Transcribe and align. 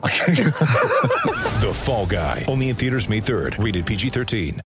The 1.60 1.72
Fall 1.74 2.06
Guy. 2.06 2.46
Only 2.48 2.70
in 2.70 2.76
theaters 2.76 3.06
May 3.08 3.20
3rd. 3.20 3.62
Rated 3.62 3.84
PG-13. 3.84 4.60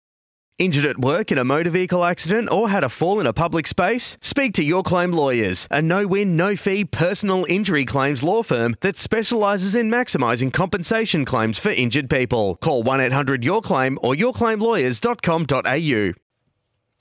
Injured 0.58 0.84
at 0.84 1.00
work 1.00 1.32
in 1.32 1.38
a 1.38 1.44
motor 1.44 1.70
vehicle 1.70 2.04
accident 2.04 2.50
or 2.50 2.68
had 2.68 2.84
a 2.84 2.90
fall 2.90 3.18
in 3.18 3.26
a 3.26 3.32
public 3.32 3.66
space? 3.66 4.18
Speak 4.20 4.52
to 4.54 4.62
Your 4.62 4.82
Claim 4.82 5.10
Lawyers, 5.10 5.66
a 5.70 5.80
no 5.80 6.06
win, 6.06 6.36
no 6.36 6.54
fee 6.54 6.84
personal 6.84 7.46
injury 7.48 7.86
claims 7.86 8.22
law 8.22 8.42
firm 8.42 8.76
that 8.82 8.98
specialises 8.98 9.74
in 9.74 9.90
maximising 9.90 10.52
compensation 10.52 11.24
claims 11.24 11.58
for 11.58 11.70
injured 11.70 12.10
people. 12.10 12.56
Call 12.56 12.82
1 12.82 13.00
800 13.00 13.42
Your 13.42 13.62
Claim 13.62 13.98
or 14.02 14.14
yourclaimlawyers.com.au. 14.14 16.21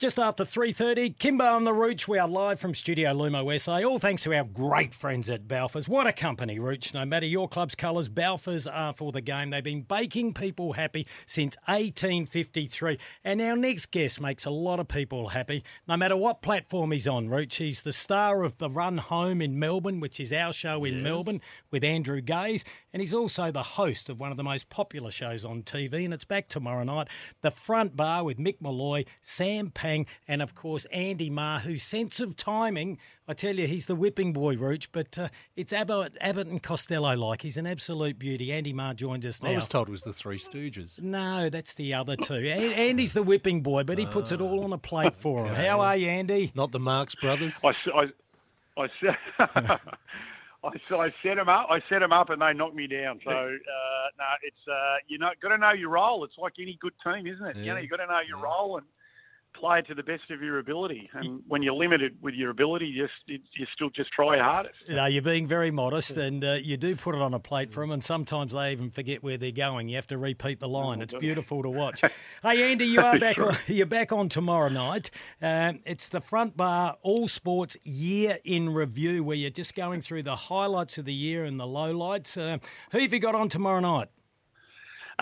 Just 0.02 0.18
after 0.18 0.42
3.30, 0.42 1.16
Kimbo 1.16 1.44
on 1.44 1.62
the 1.62 1.72
Rooch. 1.72 2.08
We 2.08 2.18
are 2.18 2.26
live 2.26 2.58
from 2.58 2.74
Studio 2.74 3.14
Lumo 3.14 3.60
SA, 3.60 3.88
all 3.88 4.00
thanks 4.00 4.24
to 4.24 4.34
our 4.34 4.42
great 4.42 4.92
friends 4.92 5.30
at 5.30 5.46
Balfours. 5.46 5.86
What 5.86 6.08
a 6.08 6.12
company, 6.12 6.58
Rooch. 6.58 6.92
No 6.92 7.04
matter 7.04 7.24
your 7.24 7.46
club's 7.48 7.76
colours, 7.76 8.08
Balfours 8.08 8.66
are 8.66 8.94
for 8.94 9.12
the 9.12 9.20
game. 9.20 9.50
They've 9.50 9.62
been 9.62 9.82
baking 9.82 10.34
people 10.34 10.72
happy 10.72 11.06
since 11.24 11.56
1853. 11.66 12.98
And 13.22 13.40
our 13.40 13.54
next 13.54 13.92
guest 13.92 14.20
makes 14.20 14.44
a 14.44 14.50
lot 14.50 14.80
of 14.80 14.88
people 14.88 15.28
happy, 15.28 15.62
no 15.86 15.96
matter 15.96 16.16
what 16.16 16.42
platform 16.42 16.90
he's 16.90 17.06
on, 17.06 17.28
Rooch. 17.28 17.54
He's 17.54 17.82
the 17.82 17.92
star 17.92 18.42
of 18.42 18.58
The 18.58 18.70
Run 18.70 18.98
Home 18.98 19.40
in 19.40 19.56
Melbourne, 19.56 20.00
which 20.00 20.18
is 20.18 20.32
our 20.32 20.52
show 20.52 20.84
in 20.84 21.04
Melbourne 21.04 21.40
with 21.70 21.84
Andrew 21.84 22.20
Gaze. 22.20 22.64
And 22.92 23.00
he's 23.00 23.14
also 23.14 23.52
the 23.52 23.62
host 23.62 24.08
of 24.08 24.18
one 24.18 24.32
of 24.32 24.36
the 24.36 24.42
most 24.42 24.68
popular 24.68 25.12
shows 25.12 25.44
on 25.44 25.62
TV, 25.62 26.04
and 26.04 26.12
it's 26.12 26.24
back 26.24 26.48
tomorrow 26.48 26.82
night. 26.82 27.06
The 27.40 27.52
Front 27.52 27.96
Bar 27.96 28.24
with 28.24 28.38
Mick 28.38 28.56
Molloy, 28.60 29.04
Sam 29.22 29.70
Pang, 29.92 30.06
and 30.26 30.40
of 30.42 30.54
course 30.54 30.84
Andy 30.92 31.28
Maher, 31.30 31.60
whose 31.60 31.82
sense 31.82 32.18
of 32.20 32.36
timing, 32.36 32.98
I 33.28 33.34
tell 33.34 33.54
you, 33.54 33.66
he's 33.66 33.86
the 33.86 33.94
whipping 33.94 34.32
boy, 34.32 34.56
Rooch. 34.56 34.88
but 34.92 35.18
uh, 35.18 35.28
it's 35.56 35.72
Abbott, 35.72 36.16
Abbott 36.20 36.46
and 36.48 36.62
Costello 36.62 37.14
like. 37.14 37.42
He's 37.42 37.56
an 37.56 37.66
absolute 37.66 38.18
beauty. 38.18 38.52
Andy 38.52 38.72
Marr 38.72 38.94
joins 38.94 39.24
us 39.26 39.42
now. 39.42 39.50
I 39.50 39.54
was 39.54 39.68
told 39.68 39.88
it 39.88 39.92
was 39.92 40.02
the 40.02 40.12
Three 40.12 40.38
Stooges. 40.38 41.00
No, 41.00 41.48
that's 41.50 41.74
the 41.74 41.94
other 41.94 42.16
two. 42.16 42.34
An- 42.34 42.72
Andy's 42.72 43.12
the 43.12 43.22
whipping 43.22 43.60
boy, 43.62 43.84
but 43.84 43.98
he 43.98 44.06
puts 44.06 44.32
it 44.32 44.40
all 44.40 44.64
on 44.64 44.72
a 44.72 44.78
plate 44.78 45.14
for 45.16 45.46
him. 45.46 45.54
How 45.54 45.80
are 45.80 45.96
you, 45.96 46.08
Andy? 46.08 46.52
Not 46.54 46.72
the 46.72 46.80
Marx 46.80 47.14
Brothers. 47.14 47.60
I, 47.62 47.72
set, 49.00 49.16
I, 49.38 50.68
s- 50.74 50.80
I 50.90 51.12
set 51.22 51.36
them 51.36 51.48
up. 51.48 51.66
I 51.70 51.80
set 51.88 52.00
them 52.00 52.12
up, 52.12 52.30
and 52.30 52.40
they 52.40 52.52
knocked 52.52 52.74
me 52.74 52.86
down. 52.86 53.20
So 53.24 53.30
uh, 53.30 53.34
no, 53.36 54.24
it's 54.42 54.68
uh, 54.68 54.96
you 55.08 55.18
know, 55.18 55.30
got 55.40 55.50
to 55.50 55.58
know 55.58 55.72
your 55.72 55.90
role. 55.90 56.24
It's 56.24 56.38
like 56.38 56.54
any 56.60 56.78
good 56.80 56.94
team, 57.04 57.26
isn't 57.26 57.44
it? 57.46 57.56
You 57.56 57.74
know, 57.74 57.78
you 57.80 57.88
got 57.88 57.96
to 57.98 58.06
know 58.06 58.20
your 58.26 58.38
role 58.38 58.76
and 58.78 58.86
play 59.54 59.82
to 59.82 59.94
the 59.94 60.02
best 60.02 60.30
of 60.30 60.42
your 60.42 60.58
ability. 60.58 61.08
And 61.14 61.42
when 61.48 61.62
you're 61.62 61.74
limited 61.74 62.16
with 62.20 62.34
your 62.34 62.50
ability, 62.50 62.86
you 62.86 63.06
just 63.06 63.42
you 63.54 63.66
still 63.74 63.90
just 63.90 64.10
try 64.12 64.36
your 64.36 64.44
hardest. 64.44 64.74
No, 64.88 65.06
you're 65.06 65.22
being 65.22 65.46
very 65.46 65.70
modest, 65.70 66.16
and 66.16 66.44
uh, 66.44 66.58
you 66.62 66.76
do 66.76 66.96
put 66.96 67.14
it 67.14 67.22
on 67.22 67.34
a 67.34 67.38
plate 67.38 67.72
for 67.72 67.80
them, 67.80 67.90
and 67.90 68.02
sometimes 68.02 68.52
they 68.52 68.72
even 68.72 68.90
forget 68.90 69.22
where 69.22 69.36
they're 69.36 69.52
going. 69.52 69.88
You 69.88 69.96
have 69.96 70.06
to 70.08 70.18
repeat 70.18 70.60
the 70.60 70.68
line. 70.68 71.00
It's 71.00 71.14
beautiful 71.14 71.62
to 71.62 71.70
watch. 71.70 72.02
hey, 72.42 72.72
Andy, 72.72 72.86
you 72.86 73.00
are 73.02 73.18
back. 73.18 73.38
On, 73.38 73.56
you're 73.66 73.86
back 73.86 74.12
on 74.12 74.28
tomorrow 74.28 74.68
night. 74.68 75.10
Um, 75.40 75.80
it's 75.84 76.08
the 76.08 76.20
Front 76.20 76.56
Bar 76.56 76.96
All 77.02 77.28
Sports 77.28 77.76
Year 77.84 78.38
in 78.44 78.72
Review, 78.72 79.24
where 79.24 79.36
you're 79.36 79.50
just 79.50 79.74
going 79.74 80.00
through 80.00 80.24
the 80.24 80.36
highlights 80.36 80.98
of 80.98 81.04
the 81.04 81.14
year 81.14 81.44
and 81.44 81.58
the 81.58 81.64
lowlights. 81.64 82.40
Uh, 82.40 82.58
who 82.90 82.98
have 82.98 83.12
you 83.12 83.18
got 83.18 83.34
on 83.34 83.48
tomorrow 83.48 83.80
night? 83.80 84.08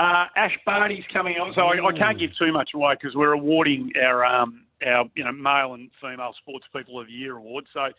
Uh, 0.00 0.24
Ash 0.34 0.56
Barty's 0.64 1.04
coming 1.12 1.34
on, 1.34 1.52
so 1.54 1.60
I, 1.60 1.86
I 1.86 1.92
can't 1.92 2.18
give 2.18 2.30
too 2.38 2.52
much 2.54 2.70
away 2.74 2.94
because 2.98 3.14
we're 3.14 3.34
awarding 3.34 3.92
our 4.02 4.24
um, 4.24 4.64
our 4.86 5.04
you 5.14 5.22
know 5.22 5.32
male 5.32 5.74
and 5.74 5.90
female 6.00 6.32
sports 6.40 6.64
people 6.74 6.98
of 6.98 7.08
the 7.08 7.12
year 7.12 7.36
awards. 7.36 7.66
So 7.74 7.80
I, 7.80 7.90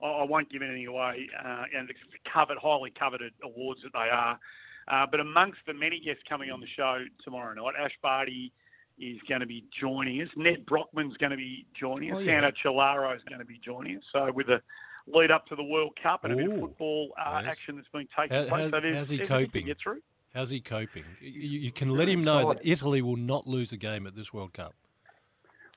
I 0.00 0.22
won't 0.22 0.52
give 0.52 0.62
anything 0.62 0.86
away, 0.86 1.28
uh, 1.44 1.64
and 1.76 1.90
it's 1.90 1.98
covered, 2.32 2.58
highly 2.58 2.92
coveted 2.96 3.32
awards 3.42 3.80
that 3.82 3.92
they 3.92 4.08
are. 4.08 4.38
Uh, 4.86 5.06
but 5.10 5.18
amongst 5.18 5.58
the 5.66 5.74
many 5.74 5.98
guests 5.98 6.22
coming 6.28 6.52
on 6.52 6.60
the 6.60 6.68
show 6.76 6.98
tomorrow 7.24 7.52
night, 7.54 7.74
Ash 7.76 7.98
Barty 8.02 8.52
is 9.00 9.18
going 9.28 9.40
to 9.40 9.46
be 9.46 9.64
joining 9.80 10.22
us. 10.22 10.28
Nedd 10.36 10.64
Brockmann's 10.64 11.16
going 11.16 11.30
to 11.30 11.36
be 11.36 11.66
joining 11.78 12.12
us. 12.12 12.18
Oh, 12.18 12.20
yeah. 12.20 12.40
Santo 12.40 12.52
Cilauro 12.64 13.16
is 13.16 13.22
going 13.28 13.40
to 13.40 13.44
be 13.44 13.60
joining 13.64 13.96
us. 13.96 14.02
So 14.12 14.30
with 14.32 14.46
the 14.46 14.62
lead 15.08 15.32
up 15.32 15.46
to 15.48 15.56
the 15.56 15.64
World 15.64 15.98
Cup 16.00 16.22
and 16.22 16.34
a 16.34 16.36
bit 16.36 16.50
of 16.52 16.60
football 16.60 17.10
uh, 17.18 17.40
yes. 17.42 17.50
action 17.50 17.76
that's 17.76 17.88
been 17.88 18.08
taking 18.16 18.36
How- 18.36 18.44
place. 18.44 18.70
how's- 18.72 18.82
so 18.84 18.94
how's 18.94 19.08
he 19.10 19.18
coping? 19.18 19.66
Get 19.66 19.78
through. 19.82 20.00
How's 20.34 20.50
he 20.50 20.60
coping? 20.60 21.04
You, 21.20 21.58
you 21.60 21.72
can 21.72 21.90
let 21.90 22.08
him 22.08 22.22
know 22.22 22.52
that 22.52 22.60
Italy 22.62 23.02
will 23.02 23.16
not 23.16 23.46
lose 23.46 23.72
a 23.72 23.76
game 23.76 24.06
at 24.06 24.14
this 24.14 24.32
World 24.32 24.52
Cup. 24.52 24.74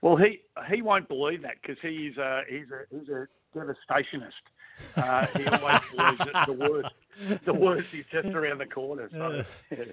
Well, 0.02 0.16
he 0.16 0.42
he 0.72 0.82
won't 0.82 1.08
believe 1.08 1.44
that 1.44 1.56
because 1.62 1.78
he 1.82 2.08
is 2.08 2.18
a 2.18 2.42
he's 2.50 2.66
a 2.72 2.96
he's 2.96 3.10
a 3.10 3.28
devastationist. 3.56 4.32
Uh, 4.96 5.28
he 5.38 5.46
always 5.46 5.82
believes 5.96 6.18
that 6.18 6.46
the 6.48 6.54
worst 6.54 6.94
the 7.44 7.54
worst 7.54 7.94
is 7.94 8.06
just 8.12 8.30
around 8.30 8.58
the 8.58 8.66
corner. 8.66 9.10
So, 9.12 9.46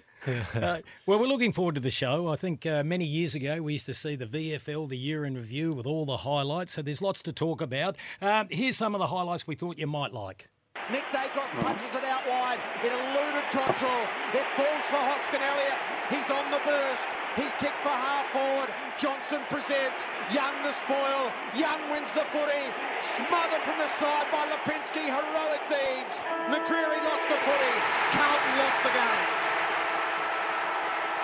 Uh, 0.55 0.81
well, 1.07 1.19
we're 1.19 1.27
looking 1.27 1.53
forward 1.53 1.75
to 1.75 1.81
the 1.81 1.91
show. 1.91 2.29
I 2.29 2.37
think 2.37 2.67
uh, 2.67 2.83
many 2.83 3.05
years 3.05 3.35
ago 3.35 3.63
we 3.63 3.75
used 3.75 3.87
to 3.87 3.95
see 3.95 4.17
the 4.17 4.27
VFL, 4.27 4.89
the 4.89 4.99
year 4.99 5.25
in 5.25 5.35
review, 5.35 5.73
with 5.73 5.87
all 5.87 6.05
the 6.05 6.19
highlights. 6.19 6.75
So 6.75 6.83
there's 6.83 7.01
lots 7.01 7.23
to 7.23 7.33
talk 7.33 7.61
about. 7.61 7.97
Um, 8.21 8.49
here's 8.51 8.77
some 8.77 8.95
of 8.95 8.99
the 8.99 9.07
highlights 9.07 9.47
we 9.47 9.55
thought 9.55 9.79
you 9.79 9.87
might 9.87 10.13
like. 10.13 10.49
Nick 10.91 11.05
Daicos 11.13 11.53
punches 11.61 11.95
it 11.95 12.05
out 12.05 12.25
wide 12.27 12.59
It 12.83 12.89
eluded 12.89 13.45
control. 13.53 14.03
It 14.33 14.47
falls 14.57 14.85
for 14.89 14.97
Hoskin 14.97 15.45
Elliott. 15.45 15.77
He's 16.09 16.31
on 16.31 16.51
the 16.51 16.61
burst. 16.65 17.05
He's 17.37 17.53
kicked 17.61 17.77
for 17.85 17.93
half 17.93 18.25
forward. 18.33 18.73
Johnson 18.97 19.43
presents. 19.51 20.09
Young 20.33 20.57
the 20.63 20.73
spoil. 20.73 21.31
Young 21.55 21.81
wins 21.93 22.15
the 22.15 22.25
footy. 22.33 22.73
Smothered 23.03 23.61
from 23.69 23.77
the 23.77 23.89
side 24.01 24.33
by 24.33 24.49
Lipinski. 24.49 25.13
Heroic 25.13 25.61
deeds. 25.69 26.25
McCreery 26.49 27.01
lost 27.05 27.29
the 27.29 27.37
footy. 27.37 27.75
Carlton 28.17 28.55
lost 28.57 28.83
the 28.83 28.93
game. 28.97 29.48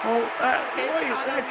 Well, 0.05 0.23
uh, 0.41 0.77
that's 0.77 1.03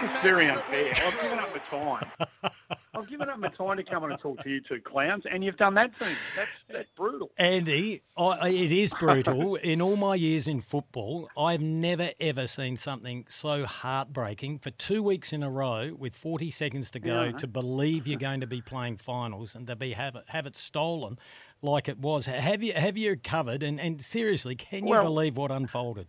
just 0.02 0.22
very 0.24 0.47
unfair. 0.47 0.94
I've 0.96 1.22
given 1.22 1.40
up 1.40 1.50
my 1.52 1.59
time. 1.69 2.52
I've 2.96 3.09
given 3.09 3.30
up 3.30 3.40
my 3.40 3.50
time 3.50 3.78
to 3.78 3.84
come 3.84 4.03
on 4.03 4.12
and 4.12 4.22
talk 4.22 4.44
to 4.44 4.50
you 4.50 4.62
two 4.62 4.80
clowns, 4.81 5.24
and 5.30 5.44
you've 5.44 5.58
done 5.58 5.74
that 5.75 5.97
to 6.00 6.06
me. 6.06 6.12
That's 6.36 6.50
that's 6.72 6.90
brutal. 6.96 7.31
Andy, 7.38 8.03
I, 8.18 8.50
it 8.50 8.72
is 8.72 8.94
brutal. 9.00 9.56
in 9.56 9.81
all 9.81 9.96
my 9.96 10.16
years 10.16 10.47
in 10.47 10.62
football, 10.62 11.30
I've 11.38 11.62
never 11.62 12.12
ever 12.19 12.46
seen 12.47 12.78
something 12.78 13.25
so 13.28 13.66
heartbreaking 13.66 14.59
for 14.59 14.70
two 14.72 15.02
weeks 15.02 15.34
in 15.34 15.41
a 15.44 15.50
row 15.50 15.91
with 15.97 16.14
40 16.16 16.52
seconds 16.52 16.91
to 16.91 17.00
go 17.00 17.24
Yeah. 17.24 17.31
to 17.34 17.47
believe 17.47 18.08
you're 18.08 18.20
going 18.20 18.41
to 18.41 18.47
be 18.47 18.62
playing 18.62 18.97
finals 18.97 19.56
and 19.56 19.66
to 19.68 19.75
be 19.75 19.94
have 19.94 20.16
it, 20.16 20.24
have 20.28 20.46
it 20.46 20.56
stolen 20.56 21.18
like 21.64 21.88
it 21.90 21.97
was. 21.97 22.28
Have 22.28 22.62
you 22.62 22.74
have 22.74 22.97
you 22.97 23.09
recovered? 23.12 23.64
And, 23.64 23.80
and 23.80 24.02
seriously, 24.02 24.56
can 24.56 24.84
you 24.85 24.91
Well- 24.91 25.03
believe 25.03 25.35
what 25.38 25.52
unfolded? 25.52 26.08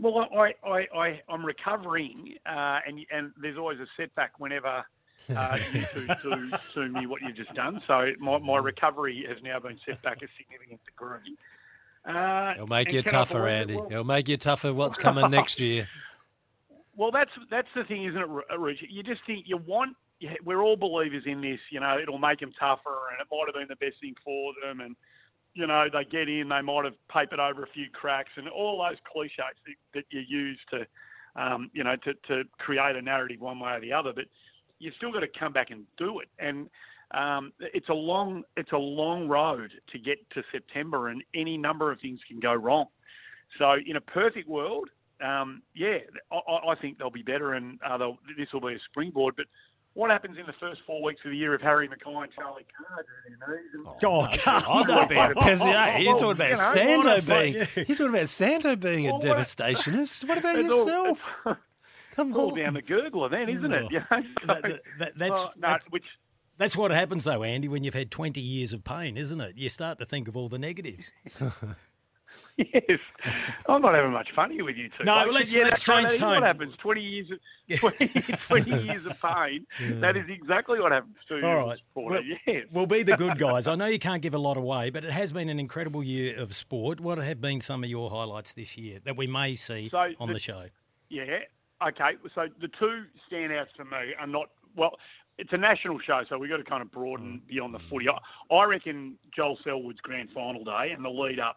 Well, 0.00 0.26
I, 0.34 0.54
I, 0.66 0.86
I, 0.96 1.20
I'm 1.28 1.44
recovering, 1.44 2.34
uh, 2.46 2.78
and 2.86 3.00
and 3.12 3.32
there's 3.40 3.58
always 3.58 3.78
a 3.80 3.86
setback 3.96 4.40
whenever 4.40 4.84
uh, 5.36 5.58
you 5.72 5.84
two 5.92 6.06
do 6.22 6.50
to 6.74 6.88
me 6.88 7.06
what 7.06 7.20
you've 7.22 7.36
just 7.36 7.52
done. 7.54 7.82
So 7.86 8.10
my, 8.18 8.38
my 8.38 8.56
recovery 8.56 9.24
has 9.28 9.36
now 9.42 9.60
been 9.60 9.78
set 9.84 10.00
back 10.02 10.18
a 10.22 10.26
significant 10.38 10.80
degree. 10.86 11.36
Uh, 12.04 12.52
It'll 12.54 12.66
make 12.66 12.92
you 12.92 13.02
tougher. 13.02 13.46
Andy. 13.46 13.76
Well, 13.76 13.88
It'll 13.90 14.04
make 14.04 14.28
you 14.28 14.38
tougher 14.38 14.72
what's 14.72 14.96
coming 14.96 15.30
next 15.30 15.60
year. 15.60 15.88
Well, 16.96 17.12
that's 17.12 17.30
that's 17.50 17.68
the 17.74 17.84
thing, 17.84 18.04
isn't 18.04 18.20
it, 18.20 18.28
Ru- 18.28 18.42
Rich? 18.58 18.84
You 18.90 19.02
just 19.02 19.22
think 19.26 19.44
you 19.48 19.56
want. 19.56 19.96
We're 20.44 20.60
all 20.60 20.76
believers 20.76 21.22
in 21.24 21.40
this. 21.40 21.58
You 21.70 21.80
know, 21.80 21.96
it'll 21.98 22.18
make 22.18 22.40
them 22.40 22.52
tougher, 22.60 23.08
and 23.10 23.20
it 23.20 23.26
might 23.32 23.44
have 23.46 23.54
been 23.54 23.68
the 23.68 23.76
best 23.76 23.98
thing 24.02 24.14
for 24.22 24.52
them. 24.62 24.80
And 24.80 24.96
you 25.60 25.66
know, 25.66 25.86
they 25.92 26.04
get 26.04 26.28
in, 26.28 26.48
they 26.48 26.62
might 26.62 26.84
have 26.84 26.94
papered 27.12 27.38
over 27.38 27.62
a 27.62 27.66
few 27.74 27.86
cracks, 27.92 28.30
and 28.36 28.48
all 28.48 28.84
those 28.88 28.98
cliches 29.10 29.36
that, 29.38 29.74
that 29.94 30.04
you 30.10 30.20
use 30.20 30.58
to, 30.70 30.86
um, 31.40 31.70
you 31.74 31.84
know, 31.84 31.96
to, 31.96 32.14
to 32.28 32.48
create 32.58 32.96
a 32.96 33.02
narrative 33.02 33.40
one 33.40 33.60
way 33.60 33.72
or 33.72 33.80
the 33.80 33.92
other. 33.92 34.12
But 34.14 34.24
you've 34.78 34.94
still 34.94 35.12
got 35.12 35.20
to 35.20 35.28
come 35.38 35.52
back 35.52 35.70
and 35.70 35.84
do 35.98 36.20
it. 36.20 36.28
And 36.38 36.70
um, 37.10 37.52
it's 37.60 37.88
a 37.90 37.94
long, 37.94 38.42
it's 38.56 38.72
a 38.72 38.78
long 38.78 39.28
road 39.28 39.70
to 39.92 39.98
get 39.98 40.18
to 40.30 40.42
September, 40.50 41.08
and 41.08 41.22
any 41.34 41.58
number 41.58 41.92
of 41.92 42.00
things 42.00 42.20
can 42.26 42.40
go 42.40 42.54
wrong. 42.54 42.86
So, 43.58 43.74
in 43.84 43.96
a 43.96 44.00
perfect 44.00 44.48
world, 44.48 44.88
um, 45.22 45.62
yeah, 45.74 45.98
I, 46.32 46.70
I 46.70 46.74
think 46.80 46.98
they'll 46.98 47.10
be 47.10 47.22
better, 47.22 47.54
and 47.54 47.78
uh, 47.86 47.98
this 48.38 48.48
will 48.52 48.60
be 48.60 48.74
a 48.74 48.78
springboard. 48.88 49.34
But 49.36 49.46
what 49.94 50.10
happens 50.10 50.38
in 50.38 50.46
the 50.46 50.52
first 50.60 50.80
four 50.86 51.02
weeks 51.02 51.20
of 51.24 51.30
the 51.32 51.36
year 51.36 51.54
if 51.54 51.60
Harry 51.60 51.88
McKay 51.88 52.22
and 52.22 52.32
Charlie 52.32 52.64
Carr 52.76 53.02
do 53.02 53.36
their 53.46 53.56
knees? 53.56 53.70
And, 53.74 53.86
Oh, 54.04 54.26
come 54.32 54.62
I'm 54.68 54.86
not 54.86 55.08
being 55.08 55.20
a 55.20 56.00
you're 56.00 56.14
talking 56.14 56.30
about 56.30 56.48
You 56.50 56.56
know, 56.56 56.72
Santo 56.74 57.08
what 57.08 57.18
a 57.18 57.22
fu- 57.22 57.32
being. 57.32 57.54
You're 57.88 57.96
talking 57.96 58.06
about 58.14 58.28
Santo 58.28 58.76
being 58.76 59.08
a 59.08 59.12
Well, 59.12 59.20
a- 59.20 59.24
devastationist. 59.24 60.28
What 60.28 60.38
about 60.38 60.58
It's 60.58 60.72
all- 60.72 60.78
yourself? 60.86 61.28
Come 62.16 62.34
all 62.36 62.52
on. 62.52 62.58
down 62.58 62.74
the 62.74 62.82
gurgler 62.82 63.30
then, 63.30 63.48
isn't 63.48 63.72
it? 63.72 63.86
You 63.90 64.00
know? 64.10 64.22
So, 64.40 64.46
that- 64.46 64.80
that- 64.98 65.18
that's- 65.18 65.40
oh, 65.40 65.50
no, 65.56 65.68
that's- 65.68 65.86
which 65.90 66.04
That's 66.58 66.76
what 66.76 66.90
happens, 66.90 67.24
though, 67.24 67.42
Andy, 67.42 67.68
when 67.68 67.84
you've 67.84 67.94
had 67.94 68.10
20 68.10 68.40
years 68.40 68.72
of 68.72 68.84
pain, 68.84 69.16
isn't 69.16 69.40
it? 69.40 69.56
You 69.56 69.68
start 69.68 69.98
to 69.98 70.04
think 70.04 70.28
of 70.28 70.36
all 70.36 70.48
the 70.48 70.58
negatives. 70.58 71.10
yes, 72.56 72.98
I'm 73.68 73.82
not 73.82 73.94
having 73.94 74.12
much 74.12 74.28
fun 74.34 74.50
here 74.50 74.64
with 74.64 74.76
you 74.76 74.88
two. 74.88 75.04
No, 75.04 75.16
Like, 75.16 75.32
let's- 75.32 75.54
yeah, 75.54 75.64
let's 75.64 75.82
change 75.82 76.16
tone. 76.16 76.34
What 76.34 76.42
happens? 76.42 76.74
Twenty 76.76 77.02
years, 77.02 77.30
of, 77.30 77.38
20, 77.78 78.08
20 78.08 78.82
years 78.84 79.06
of 79.06 79.20
pain. 79.20 79.66
That 80.00 80.16
is 80.16 80.24
exactly 80.28 80.80
what 80.80 80.92
happens 80.92 81.16
to 81.28 81.38
you. 81.38 81.46
All 81.46 81.66
right. 81.66 81.78
Well, 81.94 82.22
yes. 82.46 82.66
We'll 82.72 82.86
be 82.86 83.02
the 83.02 83.16
good 83.16 83.38
guys. 83.38 83.66
I 83.66 83.74
know 83.74 83.86
you 83.86 83.98
can't 83.98 84.22
give 84.22 84.34
a 84.34 84.38
lot 84.38 84.56
away, 84.56 84.90
but 84.90 85.04
it 85.04 85.12
has 85.12 85.32
been 85.32 85.48
an 85.48 85.58
incredible 85.60 86.02
year 86.02 86.36
of 86.38 86.54
sport. 86.54 87.00
What 87.00 87.18
have 87.18 87.40
been 87.40 87.60
some 87.60 87.84
of 87.84 87.90
your 87.90 88.10
highlights 88.10 88.52
this 88.52 88.76
year 88.76 88.98
that 89.04 89.16
we 89.16 89.26
may 89.26 89.54
see 89.54 89.88
So 89.90 90.12
on 90.18 90.28
the- 90.28 90.34
the 90.34 90.38
show? 90.40 90.66
Yeah. 91.08 91.40
Okay. 91.86 92.12
So 92.34 92.48
the 92.60 92.68
two 92.68 93.04
standouts 93.30 93.74
for 93.76 93.84
me 93.84 94.14
are 94.18 94.26
not 94.26 94.50
well. 94.76 94.96
It's 95.38 95.52
a 95.54 95.56
national 95.56 95.98
show, 96.00 96.22
so 96.28 96.36
we've 96.38 96.50
got 96.50 96.58
to 96.58 96.64
kind 96.64 96.82
of 96.82 96.92
broaden 96.92 97.40
mm. 97.42 97.48
beyond 97.48 97.72
the 97.72 97.78
footy. 97.88 98.06
I, 98.08 98.54
I 98.54 98.64
reckon 98.64 99.16
Joel 99.34 99.56
Selwood's 99.64 100.00
grand 100.00 100.28
final 100.34 100.64
day 100.64 100.92
and 100.94 101.02
the 101.02 101.08
lead 101.08 101.40
up 101.40 101.56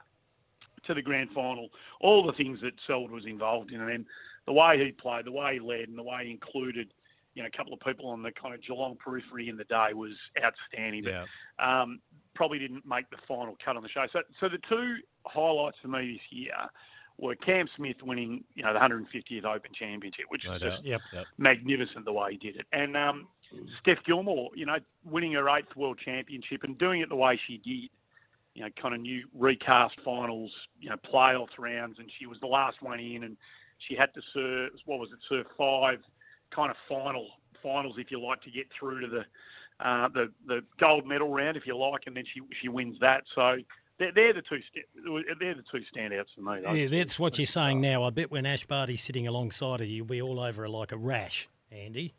to 0.88 0.94
the 0.94 1.02
grand 1.02 1.30
final, 1.34 1.70
all 2.02 2.26
the 2.26 2.34
things 2.34 2.60
that 2.62 2.74
Selwood 2.88 3.12
was 3.12 3.26
involved 3.26 3.72
in, 3.72 3.82
and 3.82 3.90
then 3.90 4.06
the 4.46 4.54
way 4.54 4.84
he 4.84 4.92
played, 4.92 5.26
the 5.26 5.32
way 5.32 5.54
he 5.56 5.60
led, 5.60 5.88
and 5.90 5.98
the 5.98 6.04
way 6.04 6.26
he 6.26 6.32
included, 6.32 6.94
you 7.36 7.42
know, 7.42 7.48
a 7.52 7.58
couple 7.58 7.74
of 7.74 7.80
people 7.80 8.08
on 8.10 8.22
the 8.22 8.32
kind 8.32 8.54
of 8.54 8.62
Geelong 8.62 8.98
periphery 9.04 9.50
in 9.50 9.58
the 9.58 9.64
day 9.66 9.90
was 9.94 10.12
outstanding. 10.44 11.04
But 11.04 11.12
Yeah. 11.14 11.82
um, 11.82 12.00
probably 12.36 12.60
didn't 12.60 12.86
make 12.86 13.10
the 13.10 13.18
final 13.28 13.56
cut 13.64 13.78
on 13.78 13.84
the 13.84 13.90
show. 13.90 14.06
So, 14.12 14.22
so 14.40 14.50
the 14.50 14.58
two 14.70 14.98
highlights 15.26 15.78
for 15.82 15.88
me 15.88 16.14
this 16.14 16.32
year 16.38 16.56
were 17.18 17.36
Cam 17.36 17.68
Smith 17.76 18.02
winning, 18.02 18.44
you 18.56 18.64
know, 18.64 18.74
the 18.74 18.80
150th 18.80 19.46
Open 19.46 19.72
Championship, 19.74 20.26
which 20.30 20.44
No 20.46 20.54
is 20.56 20.62
just 20.62 20.84
Yep. 20.84 21.02
Yep. 21.14 21.26
magnificent 21.38 22.06
the 22.06 22.14
way 22.14 22.32
he 22.32 22.38
did 22.38 22.56
it, 22.58 22.66
and 22.74 22.98
um, 22.98 23.28
Steph 23.80 24.04
Gilmore, 24.06 24.50
you 24.56 24.66
know, 24.66 24.78
winning 25.06 25.34
her 25.34 25.48
eighth 25.50 25.76
World 25.76 26.00
Championship 26.04 26.64
and 26.64 26.78
doing 26.78 27.02
it 27.02 27.10
the 27.10 27.16
way 27.16 27.40
she 27.48 27.58
did. 27.60 27.90
You 28.56 28.64
know, 28.64 28.70
kind 28.82 28.94
of 28.94 29.02
new 29.02 29.24
recast 29.34 29.96
finals, 30.06 30.52
you 30.80 30.90
know, 30.90 30.98
playoff 31.12 31.48
rounds, 31.58 31.98
and 32.00 32.10
she 32.20 32.28
was 32.28 32.38
the 32.40 32.48
last 32.48 32.82
one 32.82 33.00
in, 33.00 33.24
and 33.24 33.38
she 33.88 33.96
had 33.96 34.14
to 34.14 34.22
serve 34.34 34.72
what 34.86 35.00
was 35.00 35.10
it, 35.12 35.20
serve 35.28 35.46
five 35.58 36.00
kind 36.56 36.70
of 36.70 36.78
final 36.88 37.28
finals, 37.62 37.96
if 37.98 38.12
you 38.12 38.22
like, 38.22 38.42
to 38.44 38.52
get 38.52 38.68
through 38.80 39.02
to 39.02 39.08
the 39.08 39.24
uh, 39.84 40.08
the 40.10 40.32
the 40.48 40.62
gold 40.80 41.06
medal 41.08 41.32
round, 41.32 41.58
if 41.58 41.66
you 41.66 41.78
like, 41.78 42.02
and 42.06 42.16
then 42.16 42.26
she 42.34 42.42
she 42.62 42.68
wins 42.68 42.96
that. 43.02 43.24
So 43.34 43.58
they're, 44.00 44.12
they're 44.14 44.34
the 44.34 44.42
two 44.42 44.60
they're 45.40 45.56
the 45.56 45.64
two 45.72 45.84
standouts 45.96 46.26
for 46.36 46.42
me. 46.42 46.62
those 46.62 46.78
Yeah, 46.78 47.00
that's 47.00 47.20
what 47.20 47.38
you're 47.38 47.46
saying 47.46 47.82
now. 47.82 48.04
I 48.04 48.10
bet 48.10 48.32
when 48.32 48.46
Ash 48.46 48.66
Barty's 48.66 49.02
sitting 49.02 49.28
alongside 49.28 49.82
of 49.82 49.88
you, 49.88 49.98
you'll 49.98 50.06
be 50.06 50.22
all 50.22 50.40
over 50.40 50.62
her 50.64 50.70
like 50.70 50.92
a 50.92 50.98
rash, 50.98 51.50
Andy. 51.72 52.14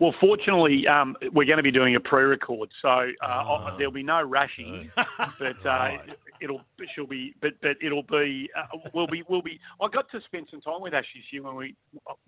Well, 0.00 0.14
fortunately, 0.20 0.86
um, 0.86 1.16
we're 1.32 1.46
going 1.46 1.56
to 1.56 1.62
be 1.62 1.72
doing 1.72 1.96
a 1.96 2.00
pre-record, 2.00 2.70
so 2.80 3.10
uh, 3.20 3.76
there'll 3.76 3.92
be 3.92 4.04
no 4.04 4.22
rushing, 4.22 4.90
but 5.38 5.66
uh, 5.66 5.98
it'll 6.40 6.60
she'll 6.94 7.06
be, 7.06 7.34
but 7.40 7.54
but 7.60 7.76
it'll 7.82 8.04
be, 8.04 8.48
uh, 8.56 8.78
we'll 8.94 9.08
be, 9.08 9.24
we'll 9.28 9.42
be. 9.42 9.58
I 9.80 9.88
got 9.88 10.08
to 10.12 10.20
spend 10.24 10.46
some 10.50 10.60
time 10.60 10.80
with 10.80 10.94
Ash 10.94 11.04
this 11.14 11.24
year 11.32 11.42
when 11.42 11.56
we 11.56 11.74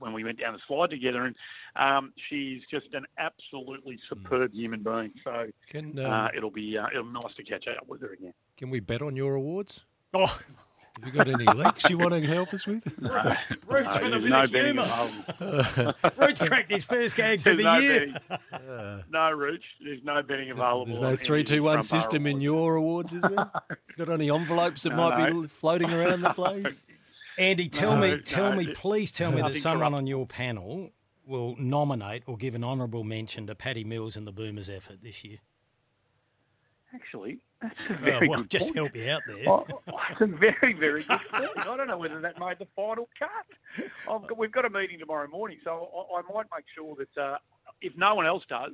when 0.00 0.12
we 0.12 0.24
went 0.24 0.40
down 0.40 0.54
the 0.54 0.58
slide 0.66 0.90
together, 0.90 1.26
and 1.26 1.36
um, 1.76 2.12
she's 2.28 2.62
just 2.70 2.92
an 2.92 3.04
absolutely 3.18 3.98
superb 4.08 4.52
human 4.52 4.82
being. 4.82 5.12
So 5.22 5.46
Can 5.68 5.98
um, 6.00 6.10
uh, 6.10 6.28
it'll 6.36 6.50
be 6.50 6.76
uh, 6.76 6.86
it'll 6.92 7.04
be 7.04 7.12
nice 7.12 7.34
to 7.36 7.44
catch 7.44 7.66
up 7.68 7.86
with 7.88 8.00
her 8.00 8.12
again. 8.12 8.34
can 8.56 8.70
we 8.70 8.80
bet 8.80 9.00
on 9.02 9.14
your 9.14 9.34
awards? 9.34 9.84
Oh, 10.12 10.38
Have 11.02 11.06
you 11.06 11.12
got 11.12 11.28
any 11.28 11.46
leaks 11.46 11.88
you 11.88 11.96
want 11.98 12.12
to 12.12 12.20
help 12.26 12.52
us 12.52 12.66
with? 12.66 12.84
Rooch 13.00 13.10
Uh, 13.10 13.34
with 14.02 14.14
a 14.14 14.18
there's 14.18 14.22
bit 14.22 14.28
no 14.28 14.42
of 14.44 14.52
betting 14.52 14.64
humour. 14.74 14.82
available. 15.40 15.94
Rooch 16.18 16.40
cracked 16.40 16.70
his 16.70 16.84
first 16.84 17.16
gag 17.16 17.42
for 17.42 17.54
There's 17.54 17.58
the 17.58 17.62
no 17.64 17.78
year. 17.78 18.14
betting. 18.28 19.04
No, 19.10 19.30
Rooch, 19.32 19.62
There's 19.82 20.04
no 20.04 20.22
betting 20.22 20.50
available. 20.50 20.86
There's 20.86 21.00
no 21.00 21.08
any 21.08 21.16
three, 21.16 21.40
of 21.40 21.46
the 21.46 21.56
two, 21.56 21.62
one 21.62 21.76
front 21.76 21.90
bar 21.90 22.00
system 22.00 22.26
in 22.26 22.40
your 22.40 22.76
awards, 22.76 23.12
is 23.12 23.22
there? 23.22 23.50
got 23.96 24.10
any 24.10 24.30
envelopes 24.30 24.82
that 24.82 24.90
No, 24.90 24.96
might 25.08 25.30
no. 25.30 25.42
be 25.42 25.48
floating 25.48 25.90
around 25.90 26.20
the 26.22 26.30
place? 26.34 26.84
Andy, 27.38 27.68
tell 27.70 27.94
No, 27.94 28.00
me, 28.02 28.08
no, 28.10 28.18
tell 28.18 28.54
me, 28.54 28.66
please 28.74 29.10
tell 29.10 29.32
me 29.32 29.40
that 29.40 29.56
someone 29.56 29.80
corrupt. 29.80 29.94
on 29.94 30.06
your 30.06 30.26
panel 30.26 30.90
will 31.26 31.56
nominate 31.58 32.24
or 32.26 32.36
give 32.36 32.54
an 32.54 32.62
honourable 32.64 33.04
mention 33.04 33.46
to 33.46 33.54
Paddy 33.54 33.84
Mills 33.84 34.16
and 34.16 34.26
the 34.26 34.32
Boomers' 34.32 34.68
effort 34.68 34.98
this 35.02 35.24
year. 35.24 35.38
Actually, 36.94 37.38
that's 37.62 37.74
a 37.90 37.92
Oh, 37.92 37.96
very 38.04 38.28
well, 38.28 38.40
good 38.40 38.50
just 38.50 38.66
point. 38.66 38.76
help 38.76 38.96
you 38.96 39.10
out 39.10 39.22
there. 39.26 39.44
Oh, 39.48 39.66
it's 40.10 40.20
a 40.20 40.26
very, 40.26 40.72
very 40.74 41.02
good 41.04 41.20
point. 41.30 41.48
I 41.56 41.76
don't 41.76 41.86
know 41.88 41.98
whether 41.98 42.20
that 42.20 42.38
made 42.38 42.58
the 42.58 42.66
final 42.76 43.08
cut. 43.18 43.84
I've 44.10 44.26
got, 44.28 44.38
we've 44.38 44.52
got 44.52 44.64
a 44.64 44.70
meeting 44.70 44.98
tomorrow 44.98 45.28
morning, 45.28 45.58
so 45.64 45.88
I, 46.14 46.18
I 46.18 46.22
might 46.34 46.46
make 46.54 46.64
sure 46.74 46.96
that 46.96 47.20
uh, 47.22 47.36
if 47.82 47.92
no 47.96 48.14
one 48.14 48.26
else 48.26 48.42
does, 48.48 48.72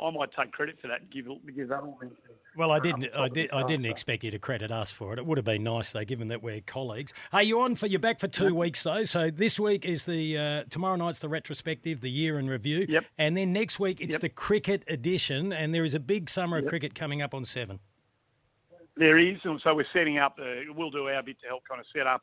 I 0.00 0.10
might 0.10 0.30
take 0.32 0.52
credit 0.52 0.78
for 0.80 0.86
that 0.86 1.00
and 1.00 1.10
give 1.10 1.26
give 1.56 1.68
that 1.70 1.80
all. 1.80 1.98
Well, 2.56 2.70
I 2.70 2.78
didn't. 2.78 3.08
I 3.16 3.28
did. 3.28 3.50
I 3.52 3.64
didn't 3.66 3.86
expect 3.86 4.22
you 4.22 4.30
to 4.30 4.38
credit 4.38 4.70
us 4.70 4.92
for 4.92 5.12
it. 5.12 5.18
It 5.18 5.26
would 5.26 5.38
have 5.38 5.44
been 5.44 5.64
nice 5.64 5.90
though, 5.90 6.04
given 6.04 6.28
that 6.28 6.40
we're 6.40 6.60
colleagues. 6.60 7.12
Hey, 7.32 7.42
you 7.44 7.60
on 7.62 7.74
for 7.74 7.88
you're 7.88 7.98
back 7.98 8.20
for 8.20 8.28
two 8.28 8.54
weeks 8.54 8.80
though. 8.84 9.02
So 9.02 9.28
this 9.32 9.58
week 9.58 9.84
is 9.84 10.04
the 10.04 10.38
uh, 10.38 10.64
tomorrow 10.70 10.94
night's 10.94 11.18
the 11.18 11.28
retrospective, 11.28 12.00
the 12.00 12.10
year 12.10 12.38
in 12.38 12.48
review. 12.48 12.86
Yep. 12.88 13.06
And 13.18 13.36
then 13.36 13.52
next 13.52 13.80
week 13.80 14.00
it's 14.00 14.12
Yep. 14.12 14.20
the 14.20 14.28
cricket 14.28 14.84
edition, 14.86 15.52
and 15.52 15.74
there 15.74 15.84
is 15.84 15.94
a 15.94 16.00
big 16.00 16.30
summer 16.30 16.58
of 16.58 16.66
cricket 16.66 16.94
coming 16.94 17.20
up 17.20 17.34
on 17.34 17.44
seven. 17.44 17.80
There 18.98 19.18
is, 19.18 19.38
and 19.44 19.60
so 19.62 19.74
we're 19.74 19.86
setting 19.92 20.18
up. 20.18 20.36
Uh, 20.40 20.74
we'll 20.74 20.90
do 20.90 21.06
our 21.08 21.22
bit 21.22 21.40
to 21.42 21.46
help 21.46 21.62
kind 21.68 21.80
of 21.80 21.86
set 21.94 22.06
up. 22.06 22.22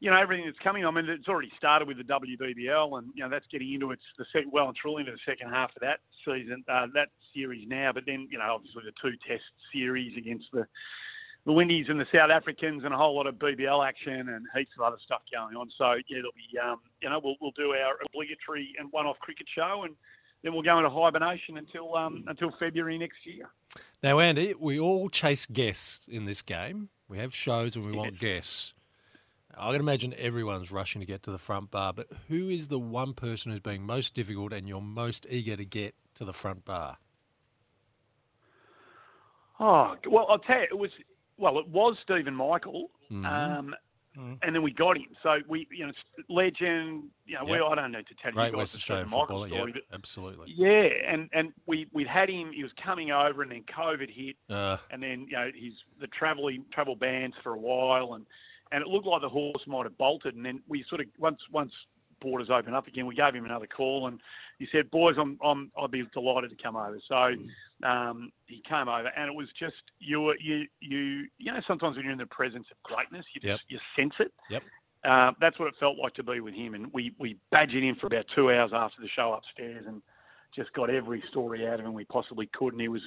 You 0.00 0.10
know 0.10 0.16
everything 0.20 0.46
that's 0.46 0.58
coming. 0.58 0.84
I 0.84 0.90
mean, 0.90 1.08
it's 1.08 1.28
already 1.28 1.52
started 1.58 1.86
with 1.86 1.98
the 1.98 2.04
WBBL, 2.04 2.98
and 2.98 3.12
you 3.14 3.22
know 3.22 3.28
that's 3.28 3.46
getting 3.52 3.72
into 3.72 3.92
its 3.92 4.02
the 4.18 4.24
sec- 4.32 4.50
well 4.50 4.66
and 4.66 4.76
truly 4.76 5.00
into 5.00 5.12
the 5.12 5.18
second 5.24 5.50
half 5.50 5.70
of 5.76 5.82
that 5.82 6.00
season, 6.24 6.64
uh, 6.68 6.86
that 6.94 7.08
series 7.34 7.68
now. 7.68 7.92
But 7.92 8.04
then 8.06 8.26
you 8.30 8.38
know 8.38 8.54
obviously 8.54 8.82
the 8.84 8.96
two 9.00 9.16
Test 9.28 9.44
series 9.72 10.16
against 10.16 10.46
the 10.52 10.66
the 11.46 11.52
Windies 11.52 11.86
and 11.88 12.00
the 12.00 12.06
South 12.12 12.30
Africans, 12.30 12.82
and 12.84 12.92
a 12.92 12.96
whole 12.96 13.14
lot 13.14 13.26
of 13.26 13.36
BBL 13.36 13.86
action 13.86 14.28
and 14.28 14.46
heaps 14.56 14.72
of 14.76 14.82
other 14.82 14.98
stuff 15.04 15.22
going 15.32 15.54
on. 15.54 15.70
So 15.78 15.92
yeah, 16.08 16.18
it'll 16.18 16.32
be 16.34 16.58
um, 16.58 16.80
you 17.00 17.10
know 17.10 17.20
we'll 17.22 17.36
we'll 17.40 17.54
do 17.54 17.72
our 17.72 17.94
obligatory 18.06 18.74
and 18.78 18.90
one-off 18.90 19.18
cricket 19.20 19.46
show, 19.54 19.82
and 19.84 19.94
then 20.42 20.52
we'll 20.52 20.62
go 20.62 20.78
into 20.78 20.90
hibernation 20.90 21.58
until 21.58 21.96
um, 21.96 22.24
until 22.26 22.52
February 22.58 22.98
next 22.98 23.18
year. 23.24 23.50
Now, 24.02 24.18
Andy, 24.18 24.54
we 24.58 24.78
all 24.80 25.08
chase 25.08 25.46
guests 25.46 26.06
in 26.08 26.24
this 26.24 26.42
game. 26.42 26.88
We 27.08 27.18
have 27.18 27.34
shows 27.34 27.76
and 27.76 27.84
we 27.84 27.92
want 27.92 28.18
guests. 28.18 28.72
I 29.56 29.72
can 29.72 29.80
imagine 29.80 30.14
everyone's 30.16 30.70
rushing 30.70 31.00
to 31.00 31.06
get 31.06 31.22
to 31.24 31.32
the 31.32 31.38
front 31.38 31.70
bar, 31.70 31.92
but 31.92 32.06
who 32.28 32.48
is 32.48 32.68
the 32.68 32.78
one 32.78 33.12
person 33.14 33.50
who's 33.50 33.60
being 33.60 33.82
most 33.82 34.14
difficult 34.14 34.52
and 34.52 34.68
you're 34.68 34.80
most 34.80 35.26
eager 35.28 35.56
to 35.56 35.64
get 35.64 35.94
to 36.14 36.24
the 36.24 36.32
front 36.32 36.64
bar? 36.64 36.98
Oh 39.58 39.96
well, 40.08 40.26
I'll 40.30 40.38
tell 40.38 40.60
you, 40.60 40.66
it 40.70 40.78
was 40.78 40.90
well, 41.36 41.58
it 41.58 41.68
was 41.68 41.96
Stephen 42.02 42.34
Michael, 42.34 42.90
um, 43.10 43.74
and 44.16 44.54
then 44.54 44.62
we 44.62 44.72
got 44.72 44.96
him. 44.96 45.06
So 45.22 45.38
we, 45.48 45.66
you 45.70 45.86
know, 45.86 45.92
legend. 46.28 47.04
You 47.26 47.36
know, 47.36 47.44
we, 47.44 47.52
I 47.60 47.74
don't 47.74 47.92
need 47.92 48.06
to 48.08 48.14
tell 48.22 48.32
Great 48.32 48.46
you 48.46 48.50
guys 48.52 48.58
West 48.58 48.72
the 48.72 48.78
Australian 48.78 49.06
Stephen 49.08 49.20
Michael 49.20 49.42
footballer. 49.42 49.48
story, 49.48 49.72
Yeah, 49.74 49.80
but 49.88 49.94
absolutely. 49.94 50.54
yeah, 50.56 50.88
and 51.12 51.28
and 51.32 51.52
we 51.66 51.86
we'd 51.92 52.06
had 52.08 52.28
him. 52.28 52.50
He 52.52 52.62
was 52.62 52.72
coming 52.82 53.10
over, 53.12 53.42
and 53.42 53.50
then 53.52 53.64
COVID 53.76 54.10
hit, 54.12 54.36
Uh, 54.48 54.78
and 54.90 55.02
then 55.02 55.26
you 55.28 55.36
know 55.36 55.50
he's 55.54 55.74
the 56.00 56.06
travel 56.08 56.50
travel 56.72 56.96
bans 56.96 57.34
for 57.42 57.52
a 57.52 57.58
while, 57.58 58.14
and 58.14 58.26
and 58.72 58.82
it 58.82 58.88
looked 58.88 59.06
like 59.06 59.22
the 59.22 59.28
horse 59.28 59.62
might 59.66 59.84
have 59.84 59.96
bolted, 59.98 60.34
and 60.34 60.44
then 60.44 60.60
we 60.68 60.84
sort 60.88 61.00
of 61.00 61.06
once 61.18 61.40
once 61.52 61.72
borders 62.20 62.50
opened 62.50 62.76
up 62.76 62.86
again, 62.86 63.06
we 63.06 63.14
gave 63.14 63.34
him 63.34 63.46
another 63.46 63.66
call, 63.66 64.06
and 64.06 64.20
he 64.58 64.66
said, 64.70 64.90
"Boys, 64.90 65.16
I'm 65.18 65.38
I'm 65.42 65.70
I'd 65.80 65.90
be 65.90 66.04
delighted 66.12 66.50
to 66.50 66.62
come 66.62 66.76
over." 66.76 66.98
So 67.08 67.30
um, 67.84 68.30
he 68.46 68.62
came 68.68 68.88
over, 68.88 69.08
and 69.16 69.28
it 69.30 69.34
was 69.34 69.48
just 69.58 69.74
you 69.98 70.20
were 70.20 70.36
you 70.38 70.66
you 70.80 71.26
you 71.38 71.52
know 71.52 71.60
sometimes 71.66 71.96
when 71.96 72.04
you're 72.04 72.12
in 72.12 72.18
the 72.18 72.26
presence 72.26 72.66
of 72.70 72.82
greatness, 72.82 73.24
you 73.34 73.40
Yep. 73.42 73.58
just 73.58 73.70
you 73.70 73.78
sense 73.96 74.14
it. 74.20 74.32
Yep. 74.50 74.62
Uh, 75.04 75.32
that's 75.40 75.58
what 75.58 75.68
it 75.68 75.74
felt 75.80 75.96
like 75.98 76.12
to 76.14 76.22
be 76.22 76.40
with 76.40 76.54
him, 76.54 76.74
and 76.74 76.92
we 76.92 77.12
we 77.18 77.36
badgered 77.50 77.82
him 77.82 77.96
for 78.00 78.06
about 78.06 78.26
two 78.34 78.50
hours 78.52 78.70
after 78.74 79.00
the 79.00 79.08
show 79.08 79.32
upstairs, 79.32 79.84
and 79.86 80.02
just 80.54 80.72
got 80.74 80.90
every 80.90 81.22
story 81.30 81.66
out 81.66 81.80
of 81.80 81.86
him 81.86 81.94
we 81.94 82.04
possibly 82.04 82.48
could, 82.52 82.72
and 82.74 82.80
he 82.80 82.88
was 82.88 83.02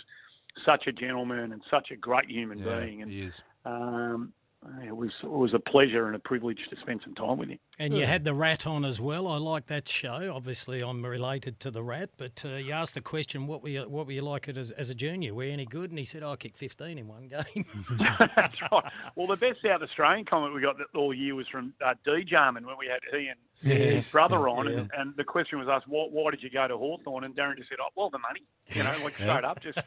such 0.65 0.87
a 0.87 0.91
gentleman 0.91 1.51
and 1.51 1.61
such 1.69 1.91
a 1.91 1.95
great 1.95 2.29
human 2.29 2.59
yeah, 2.59 2.79
being, 2.79 3.01
and 3.01 3.11
he 3.11 3.21
is. 3.21 3.41
um, 3.65 4.33
it 4.81 4.95
was 4.95 5.11
it 5.23 5.29
was 5.29 5.53
a 5.53 5.59
pleasure 5.59 6.07
and 6.07 6.15
a 6.15 6.19
privilege 6.19 6.59
to 6.69 6.75
spend 6.81 7.01
some 7.03 7.15
time 7.15 7.37
with 7.37 7.49
him. 7.49 7.59
And 7.79 7.95
you 7.95 8.05
had 8.05 8.23
the 8.23 8.33
rat 8.33 8.65
on 8.67 8.85
as 8.85 8.99
well. 8.99 9.27
I 9.27 9.37
like 9.37 9.67
that 9.67 9.87
show. 9.87 10.31
Obviously, 10.33 10.81
I'm 10.81 11.03
related 11.03 11.59
to 11.61 11.71
the 11.71 11.83
rat, 11.83 12.11
but 12.17 12.43
uh, 12.45 12.55
you 12.55 12.71
asked 12.71 12.93
the 12.93 13.01
question, 13.01 13.47
"What 13.47 13.63
were 13.63 13.69
you, 13.69 13.89
what 13.89 14.05
were 14.05 14.11
you 14.11 14.21
like 14.21 14.47
it 14.47 14.57
as, 14.57 14.71
as 14.71 14.89
a 14.89 14.95
junior? 14.95 15.33
Were 15.33 15.45
you 15.45 15.53
any 15.53 15.65
good?" 15.65 15.89
And 15.89 15.99
he 15.99 16.05
said, 16.05 16.23
"I 16.23 16.35
kicked 16.35 16.57
15 16.57 16.97
in 16.97 17.07
one 17.07 17.27
game." 17.27 17.65
That's 18.35 18.61
right. 18.71 18.91
Well, 19.15 19.27
the 19.27 19.37
best 19.37 19.59
South 19.63 19.81
Australian 19.81 20.25
comment 20.25 20.53
we 20.53 20.61
got 20.61 20.75
all 20.95 21.13
year 21.13 21.35
was 21.35 21.47
from 21.47 21.73
uh, 21.85 21.93
D 22.05 22.23
Jarman 22.23 22.65
when 22.65 22.77
we 22.77 22.87
had 22.87 22.99
he 23.11 23.27
and 23.27 23.39
his 23.63 24.11
brother 24.11 24.47
on, 24.47 24.67
and, 24.67 24.91
and 24.97 25.15
the 25.15 25.23
question 25.23 25.59
was 25.59 25.67
asked, 25.69 25.87
why, 25.87 26.07
"Why 26.09 26.31
did 26.31 26.43
you 26.43 26.49
go 26.49 26.67
to 26.67 26.77
Hawthorn? 26.77 27.23
And 27.23 27.35
Darren 27.35 27.57
just 27.57 27.69
said, 27.69 27.79
"Oh, 27.81 27.89
well, 27.95 28.09
the 28.09 28.19
money." 28.19 28.41
You 28.69 28.83
know, 28.83 28.95
like 29.03 29.13
straight 29.13 29.43
up, 29.43 29.61
just 29.61 29.79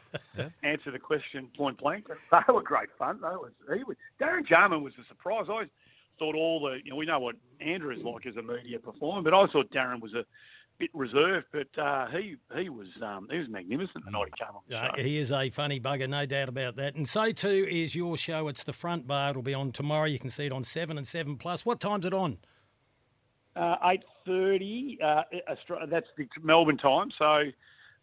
answer 0.63 0.91
the 0.91 0.99
question 0.99 1.49
point 1.55 1.77
blank. 1.77 2.07
And 2.09 2.19
they 2.47 2.53
were 2.53 2.61
great 2.61 2.89
fun. 2.97 3.19
They 3.21 3.27
was 3.27 3.51
he 3.75 3.83
was 3.83 3.97
Darren 4.19 4.47
Jarman 4.47 4.83
was 4.83 4.93
a 5.01 5.07
surprise. 5.07 5.45
I 5.47 5.51
always 5.51 5.69
thought 6.19 6.35
all 6.35 6.59
the 6.59 6.79
you 6.83 6.91
know 6.91 6.95
we 6.95 7.05
know 7.05 7.19
what 7.19 7.35
Andrew 7.61 7.91
is 7.91 8.03
like 8.03 8.25
as 8.25 8.35
a 8.37 8.41
media 8.41 8.79
performer, 8.79 9.21
but 9.21 9.33
I 9.33 9.47
thought 9.47 9.71
Darren 9.71 10.01
was 10.01 10.13
a 10.13 10.25
bit 10.79 10.89
reserved, 10.93 11.47
but 11.51 11.81
uh, 11.81 12.07
he 12.07 12.35
he 12.55 12.69
was 12.69 12.87
um, 13.01 13.27
he 13.31 13.37
was 13.37 13.47
magnificent 13.49 14.05
the 14.05 14.11
night 14.11 14.27
he 14.27 14.43
came 14.43 14.55
on. 14.55 14.61
He 14.97 15.19
is 15.19 15.31
a 15.31 15.49
funny 15.49 15.79
bugger, 15.79 16.07
no 16.07 16.25
doubt 16.25 16.49
about 16.49 16.75
that. 16.77 16.95
And 16.95 17.07
so 17.07 17.31
too 17.31 17.67
is 17.69 17.95
your 17.95 18.17
show. 18.17 18.47
It's 18.47 18.63
the 18.63 18.73
front 18.73 19.07
bar. 19.07 19.31
It'll 19.31 19.41
be 19.41 19.53
on 19.53 19.71
tomorrow. 19.71 20.05
You 20.05 20.19
can 20.19 20.29
see 20.29 20.45
it 20.45 20.51
on 20.51 20.63
seven 20.63 20.97
and 20.97 21.07
seven 21.07 21.37
plus. 21.37 21.65
What 21.65 21.79
time's 21.79 22.05
it 22.05 22.13
on? 22.13 22.37
Uh, 23.57 23.75
eight 23.85 24.03
thirty. 24.25 24.99
Uh, 25.03 25.23
that's 25.89 26.07
the 26.17 26.27
Melbourne 26.43 26.77
time, 26.77 27.09
so 27.17 27.43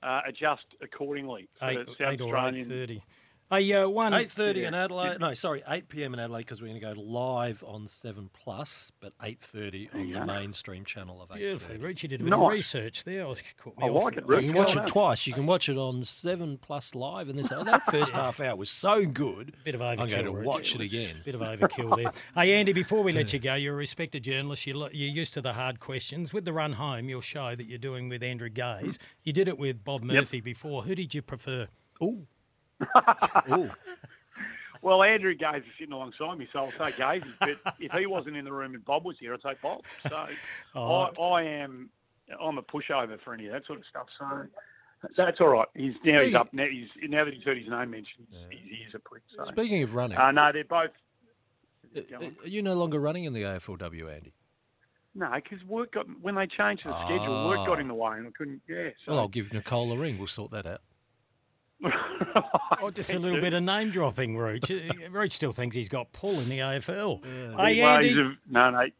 uh, 0.02 0.20
adjust 0.26 0.64
accordingly. 0.82 1.48
Eight, 1.62 1.78
eight 2.00 2.20
or 2.20 2.36
eight 2.48 2.66
thirty. 2.66 3.02
Hey, 3.50 3.70
uh, 3.74 3.86
one 3.88 4.14
Eight 4.14 4.30
thirty 4.30 4.60
Yeah. 4.60 4.68
in 4.68 4.74
Adelaide. 4.74 5.20
No, 5.20 5.34
sorry, 5.34 5.62
eight 5.68 5.88
pm 5.88 6.14
in 6.14 6.18
Adelaide 6.18 6.40
because 6.40 6.62
we're 6.62 6.68
going 6.68 6.80
to 6.80 6.94
go 6.94 7.00
live 7.00 7.62
on 7.66 7.86
Seven 7.86 8.30
Plus, 8.32 8.90
but 9.00 9.12
eight 9.22 9.40
thirty 9.40 9.88
on 9.92 10.08
you 10.08 10.14
the 10.14 10.24
mainstream 10.24 10.84
channel 10.84 11.20
of 11.22 11.30
eight 11.30 11.38
Beautiful. 11.40 11.68
thirty. 11.68 11.82
Richie 11.84 12.08
did 12.08 12.20
a 12.22 12.24
bit 12.24 12.30
Nice. 12.30 12.40
of 12.40 12.50
research 12.52 13.04
there. 13.04 13.24
I 13.24 13.28
was 13.28 13.42
caught 13.62 13.76
me 13.78 13.86
I 13.86 13.90
like 13.90 14.16
it, 14.16 14.24
You 14.28 14.40
can 14.40 14.54
watch 14.54 14.74
it 14.74 14.86
twice. 14.86 15.26
You 15.26 15.34
can 15.34 15.44
watch 15.46 15.68
it 15.68 15.76
on 15.76 16.04
Seven 16.04 16.56
Plus 16.58 16.94
Live, 16.94 17.28
and 17.28 17.38
this 17.38 17.50
that 17.50 17.82
first 17.90 18.16
half 18.16 18.40
hour 18.40 18.56
was 18.56 18.70
so 18.70 19.04
good. 19.04 19.54
Bit 19.62 19.74
of 19.74 19.82
overkill. 19.82 20.00
I'm 20.00 20.08
going 20.08 20.24
to 20.24 20.30
overkill, 20.32 20.36
Rich. 20.38 20.46
watch 20.46 20.74
it 20.74 20.80
again. 20.80 21.16
Bit 21.24 21.34
of 21.34 21.40
overkill 21.42 21.96
there. 22.02 22.12
hey, 22.34 22.54
Andy, 22.54 22.72
before 22.72 23.02
we 23.02 23.12
let 23.12 23.32
you 23.34 23.38
go, 23.38 23.54
you're 23.54 23.74
a 23.74 23.76
respected 23.76 24.24
journalist. 24.24 24.66
You're, 24.66 24.76
you're 24.90 25.10
used 25.10 25.34
to 25.34 25.42
the 25.42 25.52
hard 25.52 25.80
questions. 25.80 26.32
With 26.32 26.44
the 26.46 26.52
run 26.54 26.72
home, 26.72 27.08
your 27.10 27.20
show 27.22 27.54
that 27.54 27.66
you're 27.66 27.78
doing 27.78 28.08
with 28.08 28.22
Andrew 28.22 28.48
Gaze, 28.48 28.98
you 29.22 29.32
did 29.34 29.48
it 29.48 29.58
with 29.58 29.84
Bob 29.84 30.02
Murphy 30.02 30.40
before. 30.40 30.82
Who 30.82 30.94
did 30.94 31.14
you 31.14 31.20
prefer? 31.22 31.68
Ooh. 32.02 32.26
Well, 34.82 35.02
Andrew 35.02 35.34
Gaze 35.34 35.62
is 35.62 35.72
sitting 35.78 35.94
alongside 35.94 36.36
me, 36.36 36.46
so 36.52 36.58
I'll 36.66 36.70
take 36.86 36.98
Gaze. 36.98 37.22
But 37.40 37.56
if 37.80 37.90
he 37.92 38.04
wasn't 38.04 38.36
in 38.36 38.44
the 38.44 38.52
room 38.52 38.74
and 38.74 38.84
Bob 38.84 39.02
was 39.06 39.16
here, 39.18 39.32
I'd 39.32 39.40
take 39.40 39.62
Bob. 39.62 39.80
So 40.06 40.26
Oh. 40.74 41.08
I, 41.18 41.22
I 41.22 41.42
am, 41.44 41.88
I'm 42.38 42.58
a 42.58 42.62
pushover 42.62 43.18
for 43.24 43.32
any 43.32 43.46
of 43.46 43.52
that 43.54 43.64
sort 43.64 43.78
of 43.78 43.86
stuff. 43.88 44.08
So 44.18 44.46
that's 45.16 45.40
all 45.40 45.48
right. 45.48 45.68
He's 45.74 45.94
now 46.04 46.20
he's 46.20 46.34
up. 46.34 46.52
Now, 46.52 46.66
he's, 46.70 46.88
now 47.08 47.24
that 47.24 47.32
he's 47.32 47.42
heard 47.44 47.56
his 47.56 47.66
name 47.68 47.92
mentioned, 47.92 48.26
he's, 48.50 48.60
he's 48.84 48.94
a 48.94 48.98
prick. 48.98 49.22
So. 49.34 49.44
Speaking 49.44 49.82
of 49.84 49.94
running, 49.94 50.18
Uh, 50.18 50.32
no, 50.32 50.52
they're 50.52 50.64
both. 50.64 50.90
uh, 51.96 52.00
are 52.42 52.48
you 52.48 52.60
no 52.60 52.74
longer 52.74 53.00
running 53.00 53.24
in 53.24 53.32
the 53.32 53.40
AFLW, 53.42 54.14
Andy? 54.14 54.34
No, 55.14 55.30
because 55.34 55.64
work 55.64 55.92
got 55.92 56.04
when 56.20 56.34
they 56.34 56.46
changed 56.46 56.84
the 56.84 56.92
schedule, 57.06 57.48
work 57.48 57.66
got 57.66 57.80
in 57.80 57.88
the 57.88 57.94
way, 57.94 58.18
and 58.18 58.26
I 58.26 58.30
couldn't. 58.36 58.60
Yeah. 58.68 58.90
So. 59.06 59.12
Well, 59.12 59.20
I'll 59.20 59.28
give 59.28 59.50
Nicole 59.50 59.90
a 59.92 59.96
ring. 59.96 60.18
We'll 60.18 60.26
sort 60.26 60.50
that 60.50 60.66
out. 60.66 60.82
Oh, 62.82 62.90
just 62.90 63.12
a 63.12 63.18
little 63.18 63.40
bit 63.40 63.54
of 63.54 63.62
name 63.62 63.90
dropping, 63.90 64.36
Rooch. 64.36 64.70
Uh, 64.70 64.92
Rooch 65.10 65.32
still 65.32 65.52
thinks 65.52 65.74
he's 65.76 65.88
got 65.88 66.12
pull 66.12 66.38
in 66.40 66.48
the 66.48 66.58
AFL. 66.58 67.24
Hey, 67.58 67.80
Well, 67.80 67.96
Andy, 67.96 68.10
a- 68.12 68.36
no, 68.50 68.70
no. 68.70 68.78
Thank 68.80 68.92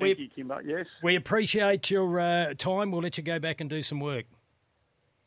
We- 0.00 0.24
you, 0.24 0.28
Kimbo. 0.34 0.58
Yes. 0.64 0.86
we 1.02 1.16
appreciate 1.16 1.90
your 1.90 2.18
uh, 2.20 2.54
time. 2.56 2.90
We'll 2.90 3.02
let 3.02 3.16
you 3.18 3.22
go 3.24 3.38
back 3.38 3.60
and 3.60 3.68
do 3.70 3.82
some 3.82 4.00
work. 4.00 4.24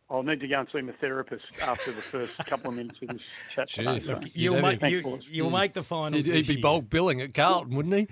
I'll 0.10 0.24
need 0.24 0.42
to 0.42 0.48
go 0.48 0.60
and 0.60 0.68
see 0.74 0.82
my 0.82 0.92
therapist 1.00 1.46
after 1.62 1.94
the 1.94 2.02
first 2.02 2.38
couple 2.40 2.72
of 2.72 2.76
minutes 2.76 3.00
of 3.02 3.08
this 3.10 3.22
chat. 3.56 3.70
Gee, 3.70 3.84
today, 3.86 4.00
look, 4.06 4.24
You'd 4.26 4.32
You'll 4.36 4.62
make, 4.62 4.82
you, 4.82 5.20
you'll 5.30 5.50
make 5.50 5.74
the 5.74 5.84
finals. 5.84 6.26
He'd, 6.26 6.34
he'd 6.34 6.40
this 6.42 6.48
be 6.48 6.54
year. 6.56 6.62
bulk 6.62 6.90
billing 6.90 7.22
at 7.22 7.34
Carlton, 7.34 7.76
wouldn't 7.76 7.96
he? 7.96 8.08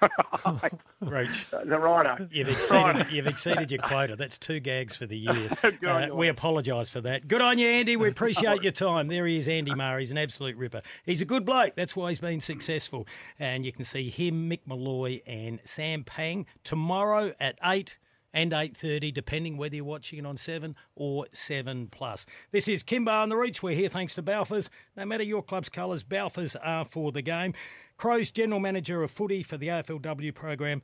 Rooch. 1.00 1.46
The 1.50 1.78
righto. 1.78 2.28
You've 2.30 2.48
exceeded, 2.48 3.10
you've 3.10 3.26
exceeded 3.26 3.70
your 3.70 3.80
quota. 3.80 4.16
That's 4.16 4.38
two 4.38 4.60
gags 4.60 4.96
for 4.96 5.06
the 5.06 5.18
year. 5.18 5.50
Uh, 5.88 6.08
we 6.12 6.28
apologise 6.28 6.90
for 6.90 7.00
that. 7.00 7.28
Good 7.28 7.40
on 7.40 7.58
you, 7.58 7.66
Andy. 7.68 7.96
We 7.96 8.08
appreciate 8.08 8.62
your 8.62 8.72
time. 8.72 9.08
There 9.08 9.26
he 9.26 9.38
is, 9.38 9.48
Andy 9.48 9.74
Maher. 9.74 9.98
He's 9.98 10.10
an 10.10 10.18
absolute 10.18 10.56
ripper. 10.56 10.82
He's 11.04 11.22
a 11.22 11.24
good 11.24 11.44
bloke. 11.44 11.74
That's 11.76 11.94
why 11.94 12.10
he's 12.10 12.18
been 12.18 12.40
successful. 12.40 13.06
And 13.38 13.64
you 13.64 13.72
can 13.72 13.84
see 13.84 14.10
him, 14.10 14.50
Mick 14.50 14.60
Molloy, 14.66 15.20
and 15.26 15.60
Sam 15.64 16.04
Pang 16.04 16.46
tomorrow 16.64 17.32
at 17.40 17.58
8 17.62 17.96
and 18.32 18.52
8.30, 18.52 19.12
depending 19.12 19.56
whether 19.56 19.76
you're 19.76 19.84
watching 19.84 20.18
it 20.18 20.26
on 20.26 20.36
7 20.36 20.74
or 20.94 21.26
7 21.32 21.88
plus. 21.90 22.26
This 22.50 22.68
is 22.68 22.82
Kimbo 22.82 23.12
on 23.12 23.28
the 23.28 23.36
Rooch. 23.36 23.62
We're 23.62 23.74
here 23.74 23.88
thanks 23.88 24.14
to 24.16 24.22
Balfours. 24.22 24.68
No 24.96 25.04
matter 25.04 25.24
your 25.24 25.42
club's 25.42 25.68
colours, 25.68 26.02
Balfours 26.02 26.56
are 26.62 26.84
for 26.84 27.12
the 27.12 27.22
game. 27.22 27.54
Crows 27.96 28.30
General 28.30 28.60
Manager 28.60 29.02
of 29.02 29.10
Footy 29.10 29.42
for 29.42 29.56
the 29.56 29.68
AFLW 29.68 30.34
program, 30.34 30.82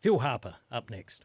Phil 0.00 0.20
Harper, 0.20 0.56
up 0.70 0.90
next. 0.90 1.24